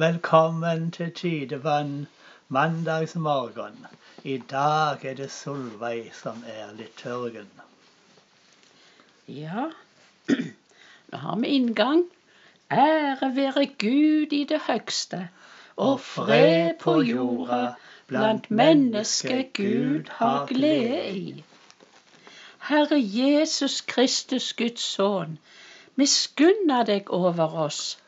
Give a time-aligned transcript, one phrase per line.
[0.00, 2.06] Velkommen til Tidevann
[2.48, 3.86] mandagsmorgen.
[4.24, 7.50] I dag er det Solveig som er liturgen.
[9.28, 9.66] Ja,
[11.12, 12.06] nå har vi inngang.
[12.72, 15.28] Ære være Gud i det høgste,
[15.76, 17.74] og fred på jorda
[18.06, 21.44] blant mennesker Gud har glede i.
[22.70, 25.38] Herre Jesus Kristus, Guds sønn,
[25.94, 27.98] miskunna deg over oss.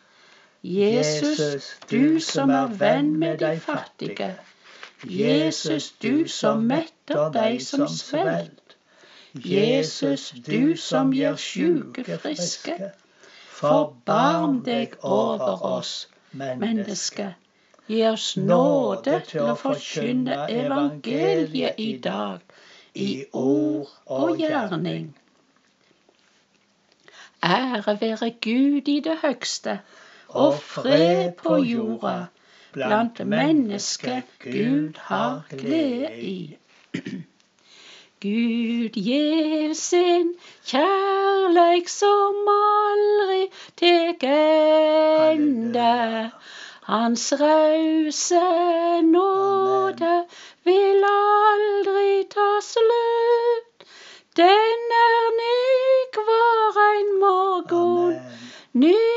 [0.62, 4.36] Jesus, du som er venn med de fattige.
[5.04, 8.76] Jesus, du som metter de som svelt.
[9.35, 12.93] Jesus, du som gjør sjuke friske.
[13.50, 17.32] Forbarm deg over oss, menneske.
[17.88, 22.38] Gi oss nåde til å forkynne evangeliet i dag,
[22.94, 25.10] i ord og gjerning.
[27.43, 29.80] Ære være Gud i det høgste,
[30.32, 32.27] og fred på jorda
[32.72, 36.56] blant mennesker Gud har glede i.
[38.22, 40.34] Gud gjev sin
[40.66, 43.41] kjærleik som aldri
[43.77, 46.30] tek ende.
[46.86, 48.44] Hans rause
[49.11, 50.14] nåde
[50.64, 53.89] vil aldri ta slutt.
[54.36, 55.56] Den er ny
[56.17, 58.20] hver ein morgen,
[58.72, 59.11] ny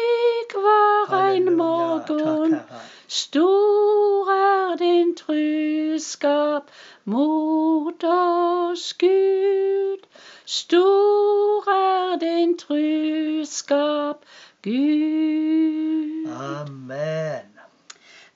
[2.10, 2.60] morgen.
[3.08, 6.72] Stor er din truskap
[7.06, 10.08] mot oss, Gud.
[10.46, 14.18] Stor er din truskap,
[14.64, 16.30] Gud.
[16.30, 17.52] Amen.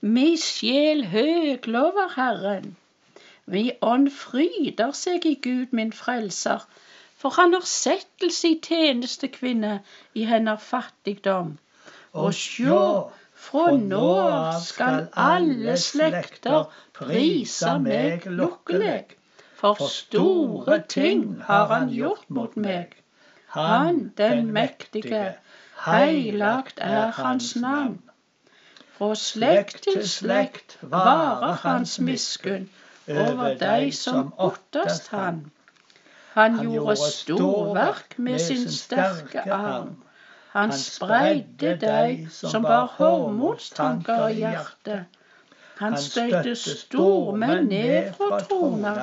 [0.01, 2.77] Mi sjel høglover Herren.
[3.45, 6.65] Mi ånd fryder seg i Gud min frelser,
[7.17, 9.79] for han har sett til si tjenestekvinne
[10.13, 11.57] i hennes fattigdom.
[12.13, 13.09] Og sjå,
[13.45, 16.65] fra nå av skal alle slekter
[16.99, 18.99] prise meg lukkelig.
[19.59, 22.93] For store ting har han gjort mot meg.
[23.55, 25.23] Han den mektige,
[25.85, 27.97] heilagt er hans navn.
[28.97, 32.67] Fra slekt til slekt varer hans miskunn
[33.07, 35.45] over de som ottast han.
[36.35, 39.95] Han gjorde storverk med sin sterke arm.
[40.51, 45.19] Han spreidde deg som bar hovmodstanker i hjertet.
[45.79, 49.01] Han støyte stormenn ned fra troner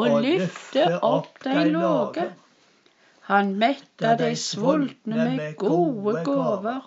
[0.00, 2.26] og lyfte opp de låge.
[3.30, 6.78] Han metta de svultne med gode gåver,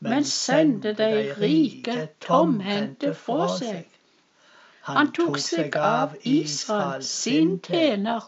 [0.00, 1.10] men sendte de
[1.40, 1.96] rike
[2.26, 3.84] tomhendte fra seg.
[4.88, 8.24] Han tok seg av Israel, sin tjener,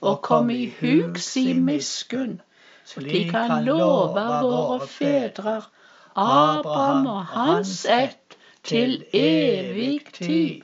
[0.00, 2.40] og kom i hug sin miskunn,
[2.84, 5.66] slik han lova våre fedrer,
[6.14, 10.62] Abraham og hans ett, til evig tid.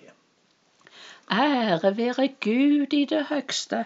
[1.31, 3.85] Ære være Gud i det høgste,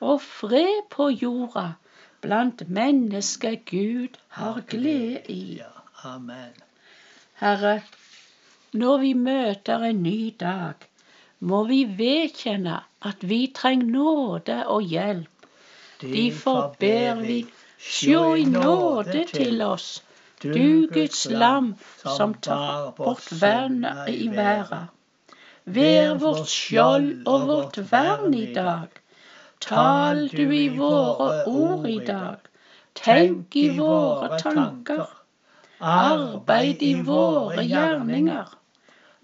[0.00, 1.72] og fred på jorda
[2.20, 5.60] blant mennesker Gud har glede i.
[6.04, 6.54] Amen.
[7.34, 7.80] Herre,
[8.72, 10.74] når vi møter en ny dag,
[11.40, 15.46] må vi vedkjenne at vi trenger nåde og hjelp.
[16.02, 17.44] Derfor ber vi,
[17.82, 20.02] sjå i nåde til oss,
[20.42, 24.82] du Guds lam som tar bort vernet i verda.
[25.64, 28.88] Vær vårt skjold og vårt vern i dag.
[29.60, 32.48] Tal du i våre ord i dag.
[32.98, 35.06] Tenk i våre tanker.
[35.80, 38.50] Arbeid i våre gjerninger.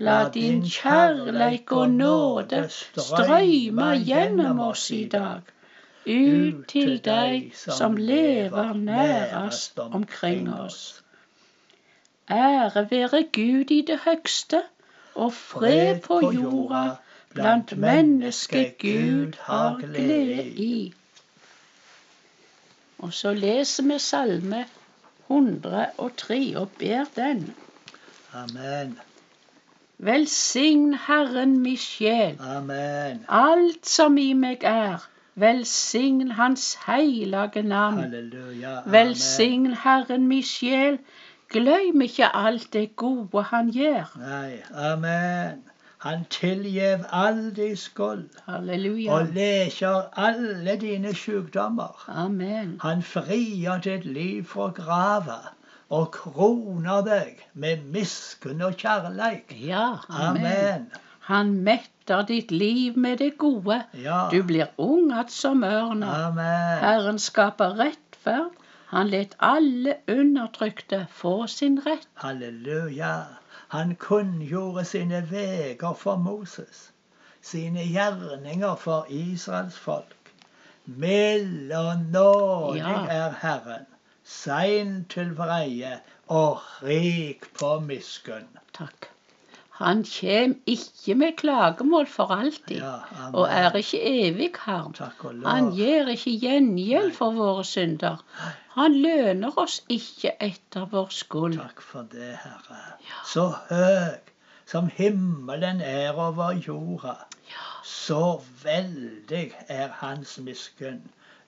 [0.06, 5.42] La din kjærleik og nåde strøyme gjennom oss i dag.
[6.08, 11.02] Ut til deg som lever nærest omkring oss.
[12.30, 14.62] Ære være Gud i det høgste,
[15.14, 16.96] og fred på jorda
[17.34, 20.94] blant mennesker Gud har glede i.
[22.98, 24.64] Og så leser vi Salme
[25.28, 27.54] 103 og ber den.
[28.34, 28.98] Amen.
[29.98, 33.24] Velsign Herren mi sjel, Amen.
[33.28, 35.08] alt som i meg er.
[35.40, 37.98] Velsign Hans heilage navn.
[37.98, 38.82] Halleluja.
[38.86, 40.98] Velsign Herren mi sjel.
[41.48, 44.12] Glem ikke alt det gode Han gjør.
[44.20, 45.62] Nei, amen.
[45.98, 49.12] Han tilgjev all din skyld Halleluja.
[49.12, 52.04] og leker alle dine sykdommer.
[52.08, 52.78] Amen.
[52.82, 55.40] Han frier ditt liv fra grava
[55.90, 59.54] og kroner deg med miskunn og kjærleik.
[59.66, 60.46] Ja, amen.
[60.46, 60.90] Amen.
[61.28, 63.82] Han metter ditt liv med det gode.
[63.92, 64.28] Ja.
[64.32, 66.26] Du blir ung att som ørna.
[66.26, 66.78] Amen.
[66.80, 68.50] Herren skaper rettferd
[68.86, 72.08] Han let alle undertrykte få sin rett.
[72.14, 73.26] Halleluja.
[73.68, 76.92] Han kunngjorde sine veger for Moses,
[77.42, 80.32] sine gjerninger for Israels folk.
[80.84, 83.04] Mild og nådig Ja.
[83.08, 83.86] er Herren,
[84.24, 88.48] sein til vreie og rik på miskunn.
[88.72, 89.10] Takk.
[89.78, 92.94] Han kjem ikke med klagemål for alltid, Ja,
[93.32, 94.94] og er ikke evig harm.
[95.44, 98.24] Han gjør gir ikke gjengjeld for våre synder.
[98.74, 101.60] Han løner oss ikke etter vår skyld.
[101.60, 102.80] Takk for det, Herre.
[103.34, 104.34] Så høg
[104.66, 107.14] som himmelen er over jorda,
[107.84, 111.00] så veldig er hans miskunn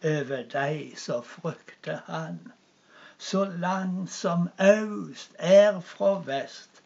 [0.04, 2.38] over deg som frykter han.
[3.18, 6.80] Så langt som øst er fra vest,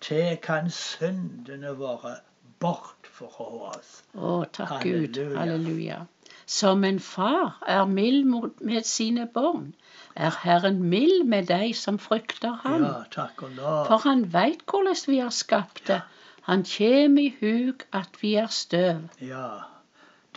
[0.00, 2.18] tek han syndene våre
[2.60, 4.02] bort fra oss.
[4.14, 5.18] Å, takk Gud.
[5.18, 5.38] Halleluja.
[5.40, 6.06] Halleluja.
[6.48, 9.74] Som en far er mild mot med sine barn,
[10.16, 12.86] er Herren mild med deg som frykter ham.
[12.86, 13.82] Ja, takk og lov.
[13.90, 16.00] For han veit hvordan vi er skapte.
[16.48, 19.04] Han kjem i hug at vi er støv.
[19.20, 19.68] Ja,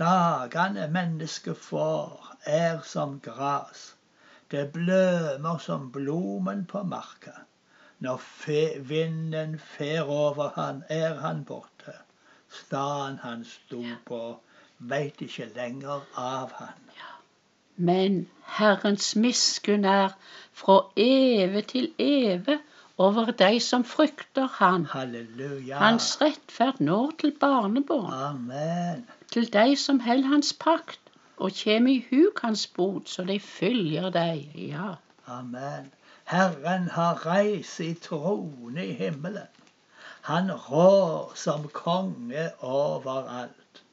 [0.02, 3.94] dagene mennesket får, er som gras.
[4.52, 7.38] Det blømer som blomen på marka.
[8.02, 8.22] Når
[8.90, 11.94] vinden fer over han, er han borte.
[12.50, 14.22] Staden han sto på,
[14.80, 16.82] veit ikke lenger av han.
[17.76, 18.18] Men
[18.58, 20.18] Herrens miskunn er
[20.54, 22.58] fra eve til eve
[22.98, 24.86] over de som frykter Han.
[24.86, 25.78] Halleluja.
[25.78, 29.08] Hans rettferd når til barnebarn, Amen.
[29.32, 31.00] til de som held Hans pakt
[31.38, 34.52] og kjem i hug Hans bot, så de følger deg.
[34.56, 34.94] Ja.
[35.28, 35.90] Amen.
[36.26, 39.48] Herren har reist i trone i himmelen.
[40.22, 43.84] Han rår som konge overalt.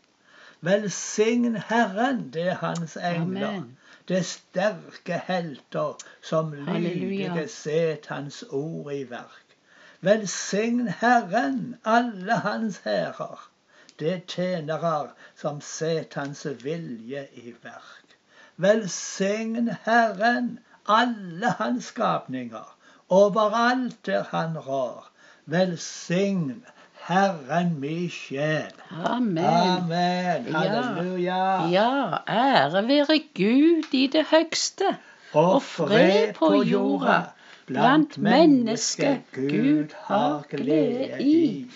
[0.60, 3.48] Velsign Herren, det er hans engler.
[3.48, 3.76] Amen.
[4.08, 9.56] Det sterke helter som lydige set hans ord i verk.
[10.00, 13.50] Velsign Herren, alle hans hærer.
[13.98, 18.16] Det tjenere som set hans vilje i verk.
[18.56, 20.58] Velsign Herren,
[20.88, 22.74] alle hans skapninger.
[23.08, 25.10] Overalt der han rår.
[25.46, 26.64] Velsign
[27.08, 28.72] Herren mi sjel.
[28.90, 29.44] Amen.
[29.44, 30.54] Amen.
[30.54, 31.68] Halleluja.
[31.72, 34.96] Ja, ære være Gud i det høgste,
[35.32, 37.22] og fred på jorda
[37.66, 41.70] blant mennesket Gud har glede i.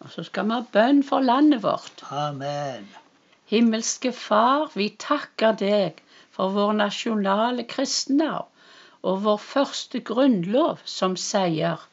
[0.00, 2.04] Og så skal vi ha bønn for landet vårt.
[2.10, 2.88] Amen.
[3.48, 6.02] Himmelske Far, vi takker deg
[6.36, 8.46] for vår nasjonale kristenarv
[9.02, 11.84] og vår første grunnlov som sier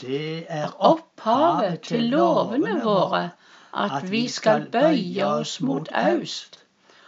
[0.00, 3.28] Det er opphavet til lovene våre
[3.86, 6.58] at vi skal bøye oss mot øst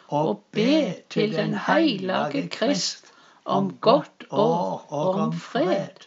[0.08, 3.10] og be til den hellige Krist
[3.44, 6.06] om godt år og om fred,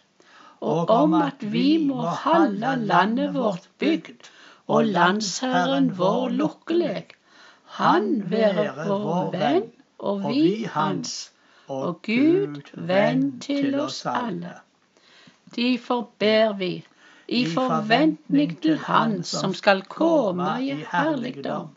[0.62, 4.30] og om at vi må holde landet vårt bygd
[4.68, 7.06] og landsherren vår lukkelig.
[7.78, 9.68] Han være vår venn,
[10.00, 11.32] og vi hans,
[11.68, 14.54] og Gud venn til oss alle.
[15.56, 16.86] Derfor ber vi
[17.28, 21.68] i forventning til Han som skal komme i herligdom,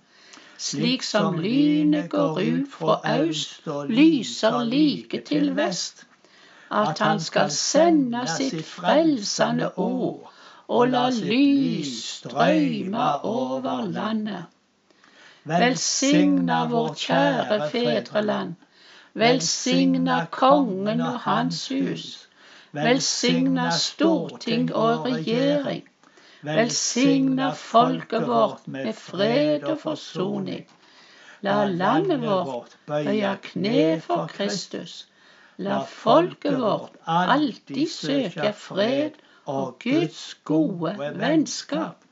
[0.59, 6.07] slik som lynet går ut fra øst og lyser like til vest,
[6.71, 10.33] at Han skal sende sitt frelsende ord
[10.69, 14.45] og la lys strømme over landet.
[15.45, 18.55] Velsigna vårt kjære fedreland.
[19.15, 22.29] Velsigna kongen og hans hus.
[22.73, 25.87] Velsigna storting og regjering.
[26.43, 30.67] Velsigna folket vårt med fred og forsoning.
[31.41, 35.07] La landet vårt bøye kne for Kristus.
[35.57, 39.17] La folket vårt alltid søke fred
[39.47, 42.05] og Guds gode vennskap.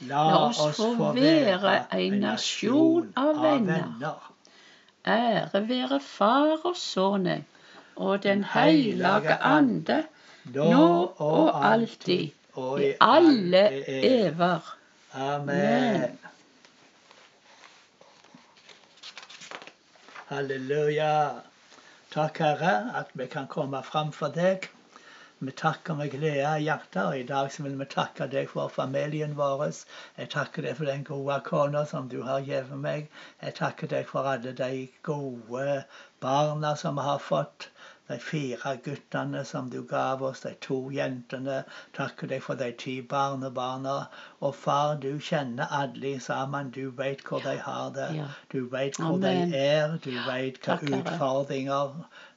[0.00, 4.32] La oss få være en nasjon av venner.
[5.06, 7.46] Ære være Far og Sønnen
[7.96, 10.04] og Den hellige ande,
[10.44, 12.28] nå og alltid,
[12.80, 14.76] i alle ever.
[15.14, 16.18] Amen.
[20.28, 21.30] Halleluja.
[22.12, 24.68] Takk, Herre, at vi kan komme fram for deg.
[25.38, 28.72] Vi takker med glede i hjertet, og i dag så vil vi takke deg for
[28.72, 29.64] familien vår.
[30.16, 33.10] Jeg takker deg for den gode kona som du har gitt meg.
[33.44, 35.66] Jeg takker deg for alle de gode
[36.24, 37.68] barna som vi har fått.
[38.08, 41.64] De fire guttene som du gav oss, de to jentene.
[41.96, 43.96] Takker deg for de ti barnebarna.
[44.40, 46.70] Og far, du kjenner alle sammen.
[46.70, 48.10] Du vet hvor de har det.
[48.20, 48.28] Ja.
[48.52, 49.50] Du vet hvor Amen.
[49.50, 49.98] de er.
[50.04, 51.96] Du vet hva Takk, utfordringer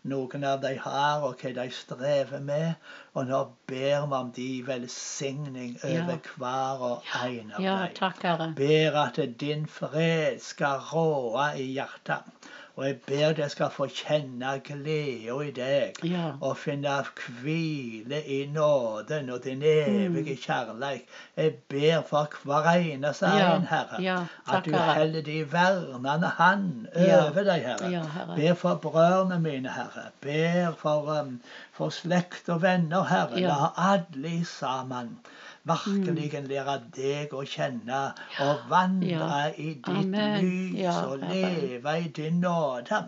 [0.10, 2.74] noen av de har, og hva de strever med.
[3.14, 6.02] Og nå ber vi om de velsigning Ja.
[6.04, 7.88] over hver og en av Ja,
[8.38, 12.24] dem ber at din fred skal råde i hjertet.
[12.76, 15.98] Og jeg ber deg skal få kjenne glede i deg.
[16.08, 16.32] Ja.
[16.42, 16.94] Og finne
[17.42, 21.06] hvile i nåden og din evige kjærleik.
[21.38, 23.38] Jeg ber for hver eneste Mm.
[23.38, 24.02] Ja, en, Herre.
[24.04, 24.18] ja,
[24.54, 27.90] at du heller de vernende hand Ja, over deg, Herre.
[27.90, 28.36] Herre.
[28.36, 30.08] Ber for brødrene mine, Herre.
[30.22, 31.42] Ber for, um,
[31.74, 33.36] for slekt og venner, Herre.
[33.36, 33.42] Mm.
[33.42, 35.20] La alle sammen
[35.70, 38.02] virkelig lære deg å kjenne
[38.46, 43.06] og vandre i ditt lys og leve i din nåde.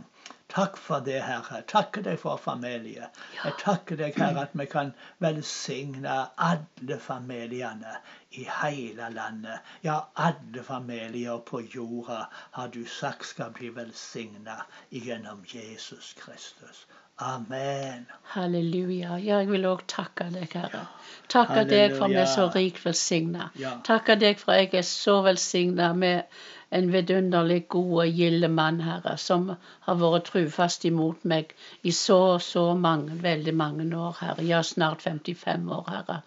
[0.52, 1.62] Takk for det, Herre.
[1.72, 3.06] Takker deg for familie.
[3.38, 4.90] Jeg takker deg, Herre, at vi kan
[5.24, 6.16] velsigne
[6.48, 7.94] alle familiene
[8.36, 9.72] i hele landet.
[9.88, 12.26] Ja, alle familier på jorda
[12.58, 14.58] har du sagt skal bli velsigna
[14.92, 16.84] gjennom Jesus Kristus.
[17.22, 18.06] Amen.
[18.34, 19.18] Halleluja.
[19.22, 20.88] Ja, jeg vil òg takke deg, Herre.
[21.32, 23.52] Takke deg for vi er så rikt velsigna.
[23.60, 23.76] Ja.
[23.86, 29.18] Takke deg for jeg er så velsigna med en vidunderlig god og gilde mann, Herre,
[29.20, 29.50] som
[29.88, 31.52] har vært trufast imot meg
[31.84, 34.48] i så, så mange, veldig mange år, Herre.
[34.48, 36.22] Ja, snart 55 år, Herre.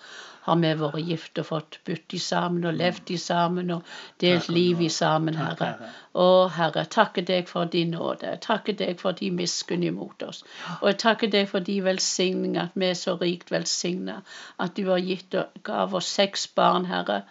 [0.44, 3.86] Har vi vært gift og fått bytte sammen og levd i sammen og
[4.20, 5.70] delt liv i sammen, Herre.
[6.12, 6.26] Å,
[6.58, 8.34] Herre, takke deg for din nåde.
[8.44, 10.42] Takke deg for de miskunn imot oss.
[10.82, 14.20] Og jeg takker deg for de velsigninger, at vi er så rikt velsigna.
[14.60, 17.22] At du har gitt og gav oss seks barn, Herre.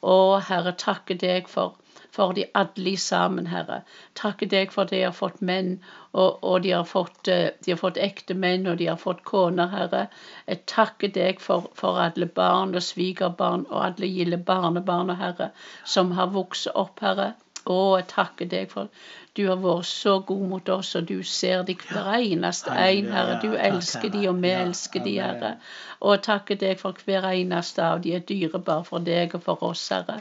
[0.00, 0.16] Å,
[0.48, 1.76] Herre, takke deg for
[2.12, 3.80] for de alle sammen, Herre.
[4.20, 5.70] Takke deg for de har fått menn,
[6.12, 9.24] og, og de, har fått, eh, de har fått ekte menn, og de har fått
[9.28, 10.02] koner, Herre.
[10.46, 15.52] Jeg takker deg for, for alle barn og svigerbarn og alle gilde barnebarn, Herre,
[15.96, 17.32] som har vokst opp, Herre.
[17.70, 18.88] Å, jeg takker deg for
[19.36, 23.38] du har vært så god mot oss, og du ser de hver eneste en, Herre.
[23.40, 25.14] Du elsker de, og vi elsker de.
[25.24, 25.54] Herre.
[26.00, 29.64] Og jeg takker deg for hver eneste av de er dyrebare for deg og for
[29.70, 30.18] oss, Herre.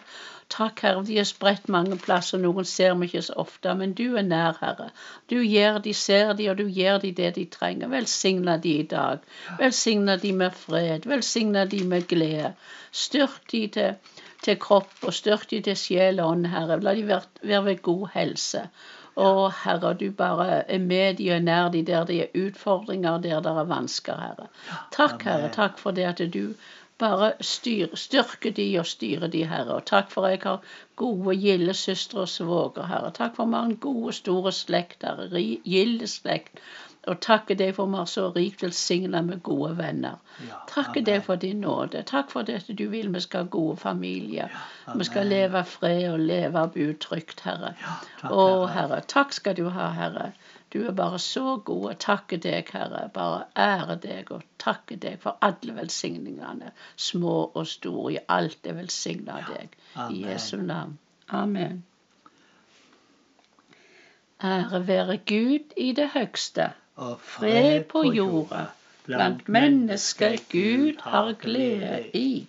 [0.51, 1.03] Takk, Herre.
[1.09, 4.55] De er spredt mange plasser, noen ser vi ikke så ofte, men du er nær,
[4.63, 4.87] Herre.
[5.27, 7.91] Du gjør de, ser de, og du gir de det de trenger.
[7.91, 9.27] Velsigna de i dag.
[9.59, 11.11] Velsigna de med fred.
[11.11, 12.55] Velsigna de med glede.
[12.95, 16.79] Styrk de til, til kropp, og styrk de til sjel og ånd, Herre.
[16.81, 18.63] La de være, ved god helse.
[19.21, 23.41] Og Herre, du bare er med de og nær de der det er utfordringer, der
[23.43, 24.47] det er vansker, Herre.
[24.95, 25.49] Takk, Herre.
[25.53, 26.53] Takk for det at du
[27.01, 29.75] bare styr, styrker de og styrer de, Herre.
[29.81, 30.59] Og takk for at jeg har
[30.95, 33.11] gode, gilde søstre og svoger, Herre.
[33.11, 35.27] Takk for vi har en god og store slekt, Herre.
[35.33, 36.59] ri- Gilde slekt.
[37.09, 40.19] Og takker deg for vi har så rikt velsigna med gode venner.
[40.45, 42.03] Ja, takker deg for din nåde.
[42.05, 44.53] Takk for det at du vil vi skal ha gode familier.
[44.95, 47.73] vi skal leve fred og leve og bo trygt, Herre.
[48.21, 49.01] takk, Å, Herre.
[49.07, 50.31] Takk skal du ha, Herre.
[50.73, 51.89] Du er bare så god.
[51.89, 53.07] Jeg takker deg, Herre.
[53.13, 58.13] Bare ære deg og takke deg for alle velsigningene, små og store.
[58.13, 59.73] I alt er velsigna av deg.
[60.05, 60.99] I Jesu navn.
[61.33, 61.81] Amen.
[64.43, 66.71] Ære være Gud i det høgste.
[67.01, 68.65] Og Fred på jorda.
[69.05, 72.47] Blant mennesker Gud har glede i.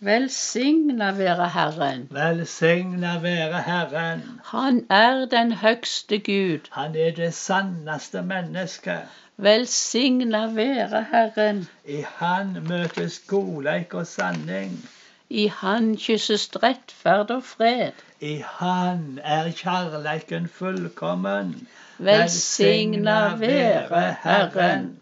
[0.00, 2.08] Velsigna være Herren.
[2.10, 4.24] Velsigna være Herren.
[4.44, 6.66] Han er den høgste Gud.
[6.70, 9.06] Han er det sanneste mennesket.
[9.36, 11.68] Velsigna være Herren.
[11.84, 14.90] I Han møtes godleik og sanning.
[15.30, 17.92] I Han kysses rettferd og fred.
[18.20, 21.68] I Han er kjærleiken fullkommen.
[21.98, 24.98] Velsigna være Herren.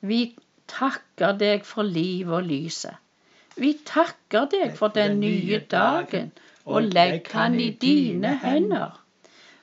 [0.00, 0.36] Vi
[0.68, 2.96] takker deg for liv og lyset.
[3.56, 6.32] Vi takker deg for den nye dagen,
[6.64, 8.98] og legg han i dine hender.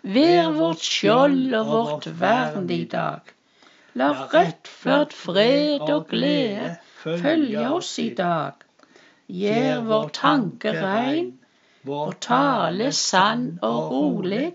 [0.02, 3.34] Vær vårt skjold og vårt vern i dag.
[4.00, 8.54] La rettferd, fred og glede følge oss i dag.
[9.28, 11.34] Gjør vår tanke rein,
[11.86, 14.54] vår tale sann og rolig.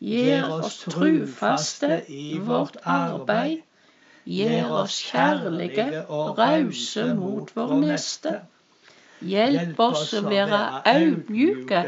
[0.00, 3.64] Gjør oss trufaste i vårt arbeid.
[4.28, 8.34] Gjør oss kjærlige og rause mot vår neste.
[9.32, 10.60] Hjelp oss å være
[10.92, 11.82] audmjuke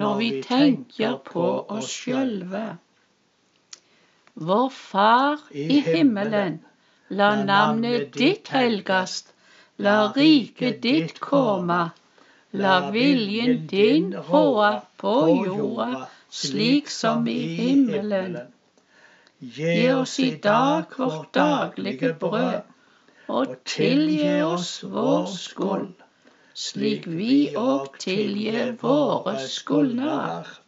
[0.00, 2.64] når vi tenker på oss sjølve.
[4.34, 6.58] Vår Far i himmelen,
[7.08, 9.30] la navnet ditt helgast.
[9.78, 11.92] La riket ditt komme.
[12.52, 15.14] La viljen din råde på
[15.46, 18.38] jorda, slik som i himmelen.
[19.56, 22.62] Gi oss i dag vårt daglige brød,
[23.28, 25.92] og tilgi oss vår skyld,
[26.64, 30.58] slik vi òg tilgir våre skyldnere.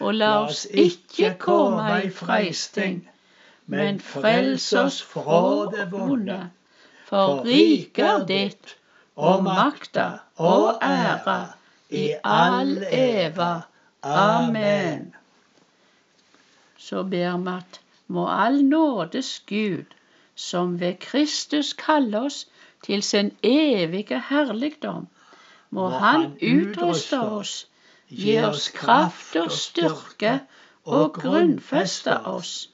[0.00, 3.02] Og la oss ikke komme i freisting,
[3.66, 5.42] men frels oss fra
[5.74, 6.40] det vonde.
[7.10, 8.76] For riket er ditt,
[9.16, 10.08] og makta
[10.38, 11.38] og æra
[11.90, 13.52] i all eva.
[14.04, 15.14] Amen.
[16.76, 19.84] Så ber vi at må all nådes Gud,
[20.34, 22.46] som ved Kristus kaller oss
[22.84, 25.06] til sin evige herligdom,
[25.70, 27.66] må Han utruste oss,
[28.08, 30.40] gi oss kraft og styrke
[30.84, 32.70] og grunnfeste oss.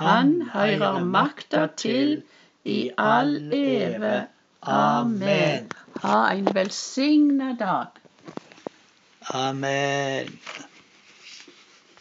[0.00, 2.22] Han hører makta til
[2.64, 4.26] i all eve.
[4.62, 5.70] Amen.
[6.02, 8.01] Ha en velsigna dag.
[9.34, 10.28] Amen.